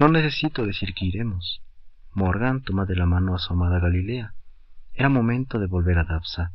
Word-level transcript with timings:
No 0.00 0.08
necesito 0.08 0.64
decir 0.64 0.94
que 0.94 1.04
iremos. 1.04 1.60
Morgan 2.14 2.62
toma 2.62 2.86
de 2.86 2.96
la 2.96 3.04
mano 3.04 3.34
a 3.34 3.38
su 3.38 3.52
amada 3.52 3.78
Galilea. 3.80 4.32
Era 4.94 5.10
momento 5.10 5.58
de 5.58 5.66
volver 5.66 5.98
a 5.98 6.04
Dapsa, 6.04 6.52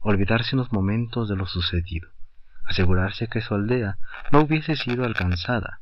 olvidarse 0.00 0.54
unos 0.54 0.72
momentos 0.72 1.28
de 1.28 1.34
lo 1.34 1.46
sucedido, 1.46 2.08
asegurarse 2.64 3.26
que 3.26 3.40
su 3.40 3.56
aldea 3.56 3.98
no 4.30 4.42
hubiese 4.42 4.76
sido 4.76 5.04
alcanzada. 5.04 5.80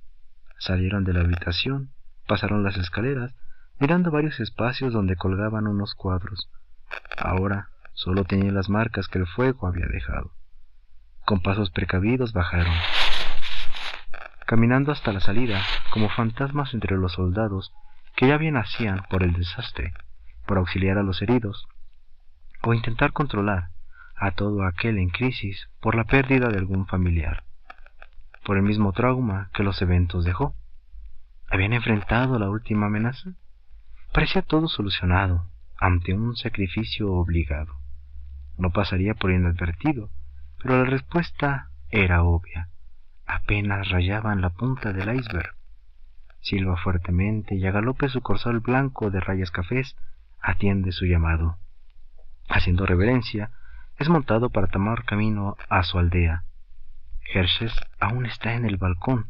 Salieron 0.59 1.05
de 1.05 1.13
la 1.13 1.21
habitación, 1.21 1.91
pasaron 2.27 2.65
las 2.65 2.79
escaleras, 2.79 3.35
mirando 3.79 4.11
varios 4.11 4.41
espacios 4.41 4.95
donde 4.95 5.17
colgaban 5.17 5.67
unos 5.67 5.95
cuadros. 5.95 6.49
Ahora 7.19 7.69
solo 7.93 8.25
tenía 8.25 8.51
las 8.51 8.71
marcas 8.71 9.09
que 9.09 9.19
el 9.19 9.27
fuego 9.27 9.67
había 9.67 9.87
dejado. 9.89 10.33
Con 11.27 11.41
pasos 11.41 11.71
precavidos 11.71 12.33
bajaron. 12.33 12.73
Caminando 14.55 14.93
hasta 14.93 15.13
la 15.13 15.19
salida, 15.19 15.61
como 15.91 16.09
fantasmas 16.09 16.75
entre 16.75 16.97
los 16.97 17.15
soldados 17.15 17.73
que 18.15 18.29
ya 18.29 18.37
bien 18.37 18.57
hacían 18.57 19.03
por 19.11 19.25
el 19.25 19.33
desastre, 19.33 19.93
por 20.47 20.59
auxiliar 20.59 20.97
a 20.97 21.03
los 21.03 21.21
heridos, 21.23 21.67
o 22.63 22.73
intentar 22.73 23.13
controlar 23.13 23.71
a 24.15 24.31
todo 24.31 24.65
aquel 24.65 24.99
en 24.99 25.09
crisis 25.09 25.69
por 25.81 25.97
la 25.97 26.05
pérdida 26.05 26.51
de 26.51 26.59
algún 26.59 26.87
familiar, 26.87 27.43
por 28.45 28.57
el 28.57 28.63
mismo 28.63 28.93
trauma 28.93 29.51
que 29.55 29.65
los 29.65 29.83
eventos 29.83 30.25
dejó. 30.25 30.55
¿Habían 31.51 31.73
enfrentado 31.73 32.39
la 32.39 32.49
última 32.49 32.87
amenaza? 32.87 33.31
Parecía 34.13 34.43
todo 34.43 34.69
solucionado 34.69 35.51
ante 35.81 36.15
un 36.15 36.37
sacrificio 36.37 37.13
obligado. 37.13 37.75
No 38.57 38.71
pasaría 38.71 39.15
por 39.15 39.33
inadvertido, 39.33 40.11
pero 40.63 40.79
la 40.79 40.85
respuesta 40.85 41.71
era 41.91 42.23
obvia. 42.23 42.69
Apenas 43.27 43.89
rayaban 43.89 44.41
la 44.41 44.51
punta 44.51 44.93
del 44.93 45.15
iceberg. 45.15 45.55
Silba 46.41 46.77
fuertemente 46.77 47.55
y 47.55 47.67
a 47.67 47.71
galope 47.71 48.09
su 48.09 48.21
corsal 48.21 48.61
blanco 48.61 49.11
de 49.11 49.21
rayas 49.21 49.51
cafés 49.51 49.97
atiende 50.41 50.93
su 50.93 51.07
llamado. 51.07 51.57
Haciendo 52.49 52.85
reverencia, 52.87 53.51
es 53.99 54.09
montado 54.09 54.51
para 54.51 54.67
tomar 54.67 55.05
camino 55.05 55.57
a 55.69 55.83
su 55.83 55.99
aldea. 55.99 56.45
Herses 57.33 57.73
aún 58.01 58.27
está 58.27 58.55
en 58.55 58.67
el 58.67 58.77
balcón, 58.77 59.27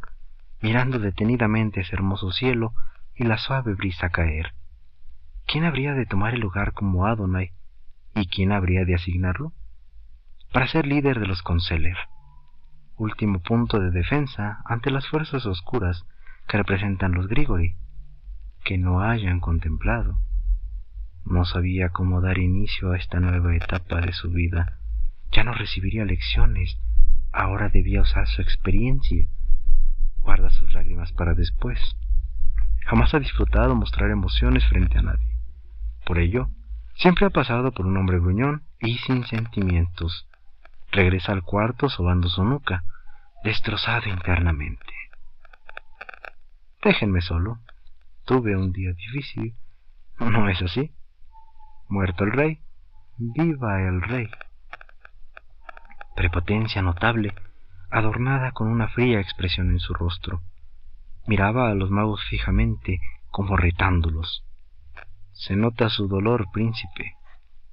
mirando 0.61 0.99
detenidamente 0.99 1.83
ese 1.83 1.95
hermoso 1.95 2.33
cielo 2.33 2.73
y 3.15 3.25
la 3.25 3.39
suave 3.39 3.75
brisa 3.75 4.11
caer. 4.11 4.53
¿Quién 5.47 5.65
habría 5.65 5.95
de 5.95 6.07
tomar 6.07 6.35
el 6.35 6.41
lugar 6.41 6.73
como 6.73 7.07
Adonai 7.07 7.53
y 8.15 8.27
quién 8.27 8.51
habría 8.51 8.85
de 8.85 8.95
asignarlo? 8.95 9.53
para 10.55 10.69
ser 10.69 10.87
líder 10.87 11.19
de 11.19 11.27
los 11.27 11.43
Conceler, 11.43 11.97
último 12.97 13.41
punto 13.41 13.81
de 13.81 13.91
defensa 13.91 14.63
ante 14.65 14.91
las 14.91 15.07
fuerzas 15.09 15.47
oscuras 15.47 16.05
que 16.47 16.59
representan 16.59 17.13
los 17.13 17.29
Grigori, 17.29 17.77
que 18.65 18.79
no 18.79 19.01
hayan 19.01 19.41
contemplado. 19.41 20.19
No 21.25 21.45
sabía 21.45 21.89
cómo 21.89 22.21
dar 22.21 22.39
inicio 22.39 22.93
a 22.93 22.97
esta 22.97 23.21
nueva 23.21 23.57
etapa 23.57 24.01
de 24.01 24.13
su 24.13 24.31
vida. 24.31 24.79
Ya 25.33 25.43
no 25.43 25.53
recibiría 25.55 26.05
lecciones, 26.05 26.79
ahora 27.33 27.69
debía 27.69 28.03
usar 28.03 28.27
su 28.29 28.43
experiencia. 28.43 29.27
Guarda 30.21 30.51
sus 30.51 30.73
lágrimas 30.73 31.13
para 31.13 31.35
después. 31.35 31.79
Jamás 32.87 33.15
ha 33.15 33.19
disfrutado 33.19 33.75
mostrar 33.75 34.11
emociones 34.11 34.65
frente 34.67 34.99
a 34.99 35.03
nadie. 35.03 35.39
Por 36.05 36.19
ello, 36.19 36.49
siempre 36.95 37.27
ha 37.27 37.31
pasado 37.31 37.73
por 37.73 37.87
un 37.87 37.97
hombre 37.97 38.19
gruñón 38.19 38.63
y 38.81 38.99
sin 38.99 39.25
sentimientos, 39.25 40.29
Regresa 40.95 41.33
al 41.33 41.43
cuarto 41.43 41.89
sobando 41.89 42.29
su 42.29 42.45
nuca, 42.45 42.85
destrozado 43.43 44.09
internamente. 44.09 44.95
Déjenme 46.85 47.21
solo. 47.21 47.59
Tuve 48.25 48.57
un 48.57 48.71
día 48.71 48.93
difícil. 48.93 49.57
¿No 50.21 50.49
es 50.49 50.63
así? 50.63 50.93
Muerto 51.89 52.23
el 52.23 52.31
rey. 52.31 52.61
Viva 53.19 53.83
el 53.83 54.03
rey. 54.03 54.31
Prepotencia 56.15 56.81
notable, 56.81 57.35
adornada 57.91 58.53
con 58.53 58.69
una 58.69 58.87
fría 58.87 59.19
expresión 59.19 59.71
en 59.71 59.81
su 59.81 59.95
rostro. 59.95 60.43
Miraba 61.27 61.71
a 61.71 61.75
los 61.75 61.91
magos 61.91 62.23
fijamente, 62.31 63.01
como 63.33 63.57
retándolos. 63.57 64.45
Se 65.33 65.57
nota 65.57 65.89
su 65.89 66.07
dolor, 66.07 66.47
príncipe, 66.53 67.17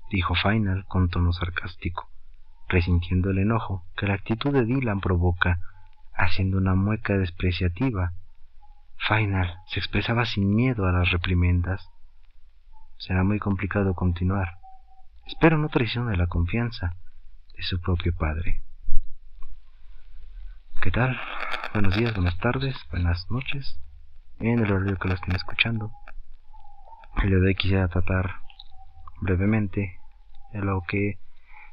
dijo 0.09 0.33
Final 0.33 0.85
con 0.87 1.07
tono 1.09 1.33
sarcástico 1.33 2.10
resintiendo 2.71 3.31
el 3.31 3.39
enojo 3.39 3.85
que 3.97 4.07
la 4.07 4.13
actitud 4.13 4.53
de 4.53 4.65
Dylan 4.65 5.01
provoca, 5.01 5.59
haciendo 6.13 6.57
una 6.57 6.73
mueca 6.73 7.17
despreciativa. 7.17 8.13
Final 9.07 9.57
se 9.67 9.79
expresaba 9.79 10.25
sin 10.25 10.55
miedo 10.55 10.87
a 10.87 10.91
las 10.93 11.11
reprimendas. 11.11 11.89
Será 12.97 13.23
muy 13.23 13.39
complicado 13.39 13.93
continuar. 13.93 14.57
Espero 15.27 15.57
no 15.57 15.67
traicione 15.69 16.15
la 16.15 16.27
confianza 16.27 16.95
de 17.57 17.63
su 17.63 17.81
propio 17.81 18.15
padre. 18.15 18.61
¿Qué 20.81 20.91
tal? 20.91 21.19
Buenos 21.73 21.95
días, 21.95 22.13
buenas 22.15 22.37
tardes, 22.39 22.75
buenas 22.89 23.29
noches. 23.29 23.79
En 24.39 24.59
el 24.59 24.71
horario 24.71 24.97
que 24.97 25.09
lo 25.09 25.15
estén 25.15 25.35
escuchando. 25.35 25.91
De 27.21 27.35
hoy 27.35 27.55
quisiera 27.55 27.87
tratar 27.87 28.35
brevemente 29.19 29.99
de 30.53 30.59
lo 30.61 30.81
que 30.87 31.19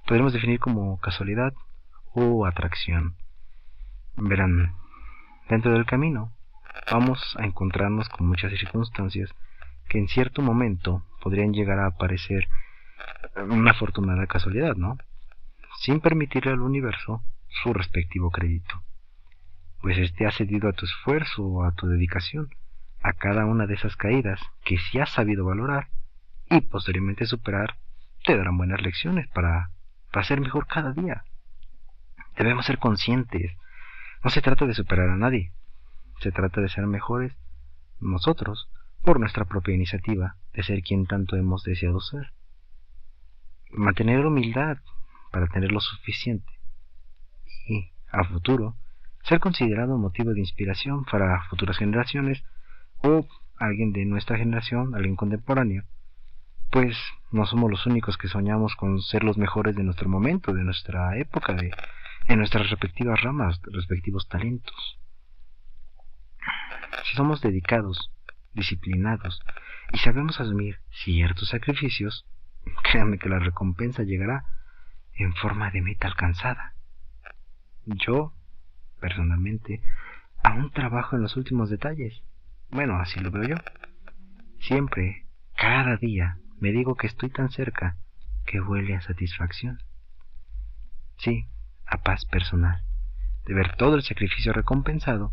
podemos 0.08 0.32
definir 0.32 0.58
como 0.58 0.98
casualidad 1.00 1.52
o 2.14 2.46
atracción. 2.46 3.14
Verán, 4.16 4.72
dentro 5.50 5.72
del 5.72 5.84
camino 5.84 6.32
vamos 6.91 7.36
a 7.38 7.44
encontrarnos 7.44 8.08
con 8.08 8.26
muchas 8.26 8.50
circunstancias 8.58 9.30
que 9.86 9.98
en 9.98 10.08
cierto 10.08 10.41
momento 10.41 11.04
podrían 11.22 11.52
llegar 11.52 11.78
a 11.80 11.91
parecer 11.91 12.48
una 13.36 13.72
afortunada 13.72 14.26
casualidad, 14.26 14.76
¿no? 14.76 14.97
Sin 15.80 16.00
permitirle 16.00 16.52
al 16.52 16.60
universo 16.60 17.22
su 17.62 17.74
respectivo 17.74 18.30
crédito. 18.30 18.82
Pues 19.82 19.98
éste 19.98 20.26
ha 20.26 20.32
cedido 20.32 20.70
a 20.70 20.72
tu 20.72 20.86
esfuerzo 20.86 21.44
o 21.44 21.64
a 21.64 21.72
tu 21.72 21.86
dedicación, 21.86 22.48
a 23.02 23.12
cada 23.12 23.44
una 23.44 23.66
de 23.66 23.74
esas 23.74 23.94
caídas 23.97 24.41
que 24.64 24.78
si 24.78 24.98
has 25.00 25.10
sabido 25.10 25.44
valorar 25.44 25.88
y 26.48 26.62
posteriormente 26.62 27.26
superar, 27.26 27.76
te 28.24 28.36
darán 28.36 28.56
buenas 28.56 28.80
lecciones 28.80 29.28
para 29.28 29.70
para 30.12 30.24
ser 30.24 30.41
mejor 30.41 30.66
cada 30.66 30.92
día. 30.92 31.24
Debemos 32.36 32.66
ser 32.66 32.78
conscientes. 32.78 33.52
No 34.22 34.30
se 34.30 34.42
trata 34.42 34.66
de 34.66 34.74
superar 34.74 35.10
a 35.10 35.16
nadie. 35.16 35.52
Se 36.20 36.32
trata 36.32 36.60
de 36.60 36.69
ser 36.69 36.86
mejores 36.86 37.32
nosotros 38.00 38.68
por 39.02 39.20
nuestra 39.20 39.44
propia 39.44 39.74
iniciativa 39.74 40.36
de 40.52 40.62
ser 40.62 40.82
quien 40.82 41.06
tanto 41.06 41.36
hemos 41.36 41.62
deseado 41.62 42.00
ser. 42.00 42.32
Mantener 43.70 44.24
humildad 44.26 44.78
para 45.30 45.47
tener 45.48 45.72
lo 45.72 45.80
suficiente. 45.80 46.52
Y, 47.66 47.91
a 48.10 48.24
futuro, 48.24 48.76
ser 49.24 49.41
considerado 49.41 49.98
motivo 49.98 50.32
de 50.32 50.41
inspiración 50.41 51.04
para 51.04 51.42
futuras 51.50 51.76
generaciones 51.78 52.42
o 53.02 53.26
alguien 53.56 53.92
de 53.92 54.04
nuestra 54.04 54.38
generación, 54.38 54.94
alguien 54.94 55.16
contemporáneo, 55.16 55.84
pues 56.70 56.96
no 57.30 57.46
somos 57.46 57.70
los 57.70 57.86
únicos 57.86 58.16
que 58.16 58.28
soñamos 58.28 58.74
con 58.76 59.00
ser 59.02 59.24
los 59.24 59.38
mejores 59.38 59.76
de 59.76 59.84
nuestro 59.84 60.08
momento, 60.08 60.52
de 60.52 60.64
nuestra 60.64 61.16
época, 61.18 61.54
de, 61.54 61.70
nuestras 62.36 62.68
respectivas 62.70 63.20
ramas, 63.22 63.60
respectivos 63.72 64.28
talentos. 64.28 64.98
Si 67.04 67.16
somos 67.16 67.40
dedicados, 67.40 68.10
disciplinados 68.52 69.40
y 69.92 69.98
sabemos 69.98 70.40
asumir 70.40 70.78
ciertos 70.90 71.48
sacrificios, 71.48 72.26
créanme 72.90 73.18
que 73.18 73.28
la 73.28 73.38
recompensa 73.38 74.02
llegará 74.02 74.44
en 75.14 75.34
forma 75.34 75.70
de 75.70 75.82
meta 75.82 76.06
alcanzada. 76.06 76.74
Yo, 77.86 78.34
personalmente, 79.00 79.82
aún 80.44 80.70
trabajo 80.70 81.16
en 81.16 81.22
los 81.22 81.36
últimos 81.36 81.71
detalles. 81.71 82.22
Bueno, 82.71 82.97
así 82.97 83.18
lo 83.21 83.30
veo 83.30 83.44
yo. 83.44 83.56
Siempre, 84.60 85.26
cada 85.56 85.97
día, 85.97 86.38
me 86.60 86.72
digo 86.72 86.97
que 86.97 87.07
estoy 87.07 87.31
tan 87.31 87.51
cerca 87.51 87.97
que 88.47 88.60
huele 88.60 88.97
a 88.97 89.01
satisfacción. 89.01 89.78
Sí, 91.19 91.47
a 91.87 91.99
paz 92.03 92.25
personal, 92.25 92.83
de 93.45 93.55
ver 93.55 93.77
todo 93.77 93.95
el 93.95 94.03
sacrificio 94.03 94.53
recompensado. 94.53 95.33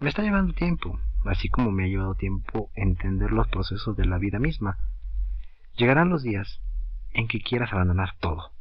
Me 0.00 0.08
está 0.08 0.22
llevando 0.22 0.52
tiempo, 0.52 1.00
así 1.24 1.48
como 1.48 1.70
me 1.70 1.84
ha 1.84 1.88
llevado 1.88 2.14
tiempo 2.14 2.70
entender 2.74 3.30
los 3.30 3.48
procesos 3.48 3.96
de 3.96 4.04
la 4.04 4.18
vida 4.18 4.38
misma. 4.38 4.78
Llegarán 5.76 6.10
los 6.10 6.22
días 6.22 6.60
en 7.12 7.28
que 7.28 7.40
quieras 7.40 7.72
abandonar 7.72 8.16
todo, 8.20 8.52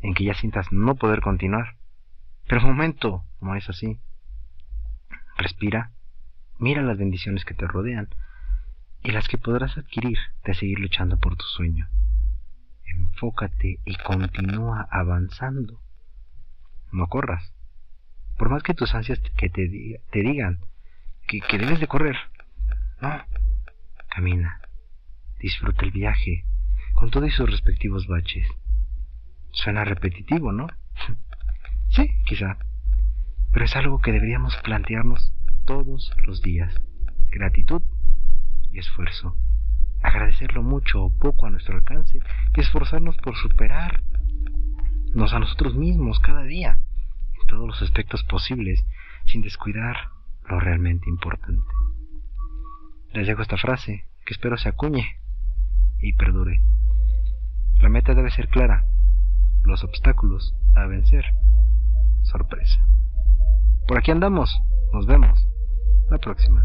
en 0.00 0.14
que 0.14 0.24
ya 0.24 0.34
sientas 0.34 0.72
no 0.72 0.94
poder 0.94 1.20
continuar. 1.20 1.76
Pero 2.48 2.62
un 2.62 2.68
momento, 2.68 3.24
no 3.40 3.54
es 3.56 3.68
así. 3.68 3.98
Respira, 5.36 5.92
mira 6.58 6.82
las 6.82 6.96
bendiciones 6.96 7.44
que 7.44 7.54
te 7.54 7.66
rodean, 7.66 8.08
y 9.06 9.12
las 9.12 9.28
que 9.28 9.38
podrás 9.38 9.78
adquirir 9.78 10.18
de 10.44 10.52
seguir 10.54 10.80
luchando 10.80 11.16
por 11.16 11.36
tu 11.36 11.44
sueño. 11.44 11.88
Enfócate 12.86 13.78
y 13.84 13.94
continúa 13.98 14.88
avanzando. 14.90 15.80
No 16.90 17.06
corras. 17.06 17.54
Por 18.36 18.50
más 18.50 18.64
que 18.64 18.74
tus 18.74 18.96
ansias 18.96 19.20
que 19.36 19.48
te, 19.48 20.00
te 20.10 20.20
digan 20.22 20.58
que, 21.28 21.40
que 21.40 21.56
debes 21.56 21.78
de 21.78 21.86
correr, 21.86 22.16
No. 23.00 23.22
Camina. 24.08 24.60
Disfruta 25.38 25.84
el 25.84 25.92
viaje, 25.92 26.44
con 26.94 27.10
todos 27.10 27.32
sus 27.32 27.48
respectivos 27.48 28.08
baches. 28.08 28.48
Suena 29.52 29.84
repetitivo, 29.84 30.50
¿no? 30.50 30.66
sí, 31.90 32.10
quizá. 32.24 32.58
Pero 33.52 33.64
es 33.66 33.76
algo 33.76 34.00
que 34.00 34.10
deberíamos 34.10 34.56
plantearnos 34.64 35.32
todos 35.64 36.10
los 36.26 36.42
días. 36.42 36.74
Gratitud 37.30 37.82
esfuerzo. 38.78 39.36
Agradecerlo 40.02 40.62
mucho 40.62 41.04
o 41.04 41.18
poco 41.18 41.46
a 41.46 41.50
nuestro 41.50 41.76
alcance 41.76 42.20
y 42.54 42.60
esforzarnos 42.60 43.16
por 43.16 43.36
superarnos 43.36 44.02
a 45.32 45.38
nosotros 45.38 45.74
mismos 45.74 46.20
cada 46.20 46.42
día 46.42 46.80
en 47.40 47.46
todos 47.46 47.66
los 47.66 47.82
aspectos 47.82 48.22
posibles 48.24 48.84
sin 49.26 49.42
descuidar 49.42 49.96
lo 50.48 50.60
realmente 50.60 51.08
importante. 51.08 51.66
Les 53.12 53.26
dejo 53.26 53.42
esta 53.42 53.56
frase 53.56 54.04
que 54.24 54.34
espero 54.34 54.56
se 54.58 54.68
acuñe 54.68 55.18
y 56.00 56.12
perdure. 56.14 56.60
La 57.78 57.88
meta 57.88 58.14
debe 58.14 58.30
ser 58.30 58.48
clara, 58.48 58.84
los 59.64 59.82
obstáculos 59.84 60.54
a 60.74 60.86
vencer. 60.86 61.24
Sorpresa. 62.22 62.80
Por 63.86 63.98
aquí 63.98 64.10
andamos, 64.10 64.60
nos 64.92 65.06
vemos 65.06 65.46
la 66.10 66.18
próxima. 66.18 66.64